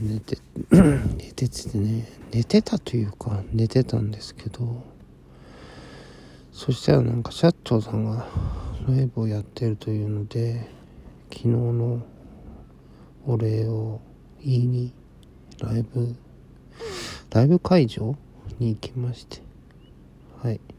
[0.00, 0.38] 寝て
[0.70, 4.82] 寝ててね寝てたというか寝てたんですけど
[6.52, 8.26] そしたらなんか社長さんが
[8.88, 10.68] ライブをやってるというので
[11.30, 12.02] 昨日の
[13.26, 14.00] お礼を
[14.44, 14.92] 言いに
[15.60, 16.14] ライブ
[17.30, 18.16] ライブ会場
[18.58, 19.42] に行きまして
[20.42, 20.60] はい。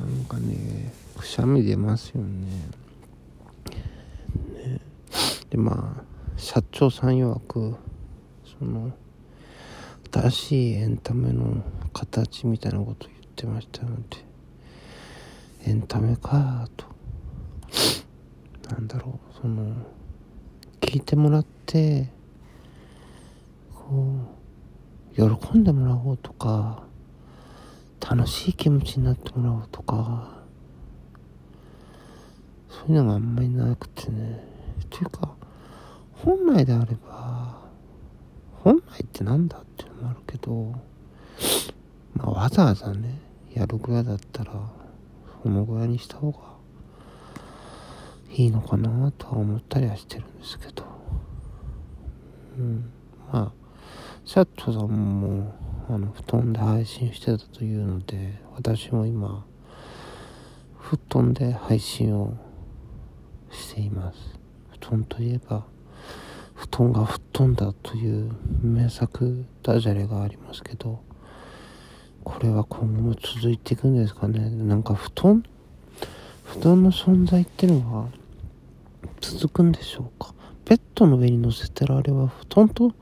[0.00, 2.85] なんかねくしゃみ出ますよねね
[5.50, 6.04] でまあ
[6.36, 7.76] 社長さん曰く
[8.58, 8.92] その
[10.12, 14.02] 新しいエンタメの形みたいなこと言ってましたので
[15.66, 16.86] エンタメかと。
[18.70, 19.72] なんだろうその
[20.80, 22.10] 聞いてもらって
[23.72, 24.12] こ
[25.16, 26.82] う喜んでもらおうとか
[28.00, 30.42] 楽しい気持ちになってもらおうとか
[32.68, 34.55] そういうのがあんまりなくてね。
[34.90, 35.34] というか
[36.12, 37.60] 本来であれば
[38.62, 40.72] 本来ってなんだっていうのもあるけど
[42.14, 43.20] まあわざわざね
[43.54, 44.52] やるぐらいだったら
[45.42, 46.38] そのぐらいにした方が
[48.32, 50.84] いいのかなとは思ったりはしてるんですけど。
[52.58, 52.90] うん。
[53.32, 53.52] まあ
[54.24, 55.54] シャットさんも
[55.88, 59.46] あの布団で配信してたというので私も今
[60.78, 62.34] 布団で配信を
[63.50, 64.18] しています。
[64.90, 65.64] 団といえば
[66.54, 68.30] 布団が吹っ飛んだという
[68.62, 71.02] 名作ダジャレがありますけど
[72.24, 74.50] これは今後も続いていくんですかね。
[74.50, 75.44] なんか布団
[76.44, 78.08] 布団の存在ってのは
[79.20, 80.34] 続くんでしょうか。
[80.64, 82.92] ベッドの上に乗せてるあれは布団と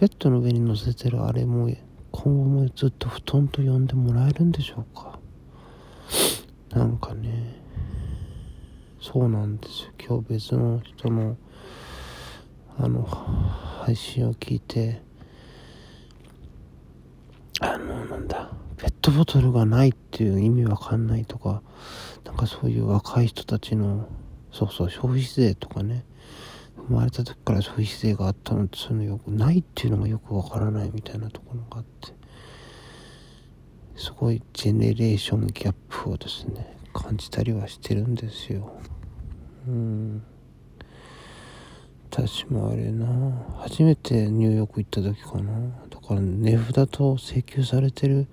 [0.00, 1.68] ベッドの上に乗せてるあれも
[2.12, 5.18] 今後もずっと布団と呼んでもらえるんでしょうか。
[6.70, 7.67] なんかね。
[9.00, 9.92] そうなんですよ。
[9.98, 11.36] 今日別の人の
[12.80, 15.02] あの配信を聞いて
[17.60, 21.60] あのなんだペットボトルがないっていう意味わかんないとか
[22.24, 24.08] なんかそういう若い人たちの
[24.52, 26.04] そうそう消費税とかね
[26.86, 32.12] 生まれた時から消費税があったのってそういうのよくないっていうのがよくわからないみたいなところがあって
[33.96, 38.72] すごいジェネレーションギャップをですね感じたりはしてるんですよ。
[39.68, 40.22] うん。
[42.10, 43.06] 私もあれな。
[43.58, 45.52] 初めてニューヨーク行った時かな。
[45.88, 48.26] だから値札と請求されてる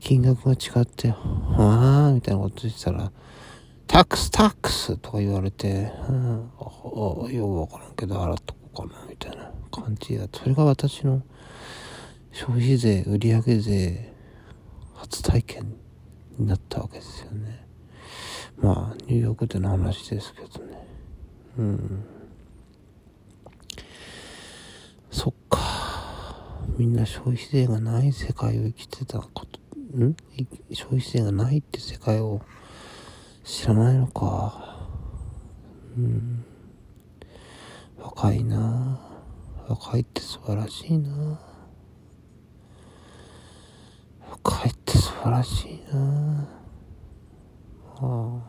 [0.00, 1.10] 金額が違って
[1.56, 3.10] 「ああ」みたいなこと言ってたら
[3.88, 11.22] 「タックスタックス」とか言われて「うん、あようわからんけど払っとこうかな」みたいな感じだそれが私の
[12.32, 14.12] 消費税売上税
[14.94, 15.85] 初体験。
[16.38, 17.66] になったわけですよね。
[18.58, 20.86] まあニューヨークでの話ですけどね。
[21.58, 22.04] うん。
[25.10, 25.60] そっか。
[26.76, 29.58] みんな消費税がない世界を生きてたこと
[29.98, 30.14] ん？
[30.72, 32.42] 消費税がないって世界を
[33.44, 34.88] 知らないのか。
[35.96, 36.44] うん。
[37.98, 39.00] 若いな。
[39.68, 41.40] 若いって素晴らしいな
[44.30, 46.48] 若いって素晴らしいな。
[47.98, 48.42] あ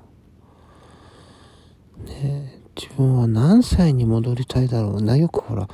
[1.94, 5.16] あね自分は何歳に戻りたいだろうな。
[5.18, 5.68] よくほら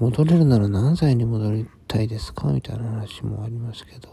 [0.00, 4.08] 戻れるなら何歳に戻りたいですかみたいな話もありますけど。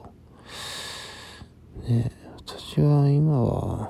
[1.88, 2.12] ね
[2.46, 3.90] 私は今は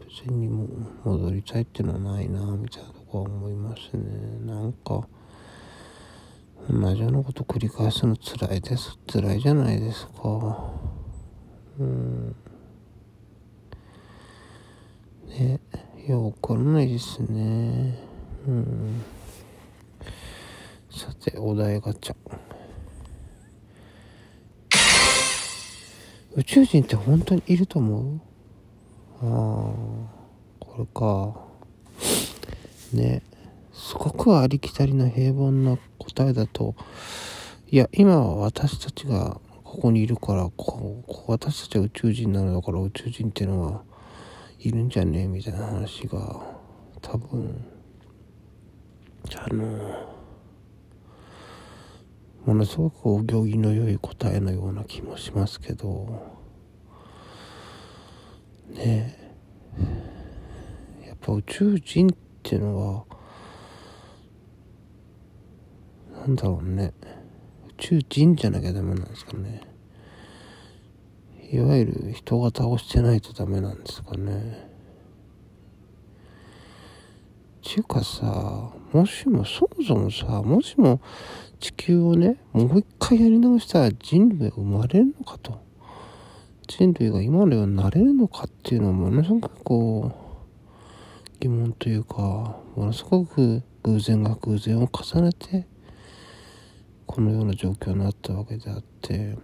[0.00, 0.68] 別にも
[1.04, 4.02] 戻りたいっていうのはないなみたいなとこは思いますね。
[4.44, 5.08] なんか
[6.70, 8.98] 同じようなこと繰り返すの辛いです。
[9.10, 10.93] 辛いじゃないですか。
[11.78, 12.36] うん。
[15.28, 15.60] ね
[16.06, 17.98] よくわからないですね。
[18.46, 19.02] うん。
[20.90, 22.16] さてお題ガチャ。
[26.36, 28.20] 宇宙人って本当にいると思う？
[29.22, 29.74] ああ
[30.60, 31.34] これか。
[32.92, 33.22] ね。
[33.72, 36.74] すごくありきたりな平凡な答えだと。
[37.70, 39.40] いや今は私たちが
[39.74, 43.82] ここにいるからここ私たちは宇宙人なのだから宇宙人っていうのは
[44.60, 45.22] いるんじゃね？
[45.22, 46.40] えみたいな話が
[47.02, 47.66] 多分
[49.34, 50.14] あの
[52.46, 56.22] ものすごくお行儀の良い答えのような気もしますけど
[58.68, 59.18] ね。
[61.02, 62.10] えやっぱ宇宙人っ
[62.44, 63.04] ていうのは
[66.20, 66.92] なんだろうね。
[67.78, 69.60] 宇宙人じゃなきゃダメなんですかね
[71.50, 74.74] いわゆる人が倒してないとダメなんですかね
[77.64, 81.00] ちゅうかさ、もしも、そもそもさ、もしも
[81.58, 85.64] 地球をね、もう一回やり直したら人類が生まれるのかと。
[86.68, 95.66] 人類が今のようになれるのかっていうのはものすごくこう、疑問というか、ものすごく偶然が偶然を重ねて、
[97.14, 99.38] このような状況になったわけであって、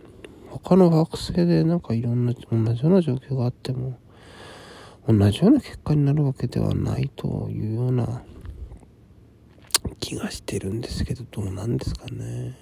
[0.49, 3.97] 他の惑星でなんかいろんな同じような状況があっても、
[5.07, 8.25] 同じような結果になるわけではないというような
[10.01, 12.59] 気がしてるんですけどどうなんですかね。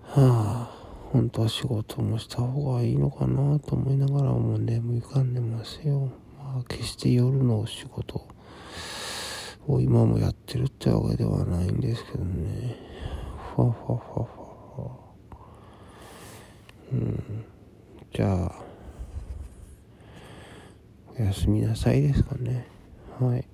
[0.00, 6.10] はあ本当は仕事もした方がいいのかなと思いながらもう眠いかんでますよ。
[6.38, 8.26] まあ決して夜の仕事
[9.66, 12.76] を今もやってるってわけではないんですけどね
[13.54, 14.90] ふわふわふわふわ
[16.92, 17.44] うん
[18.12, 18.64] じゃあ
[21.16, 22.66] おやすみなさいですかね。
[23.20, 23.53] はい。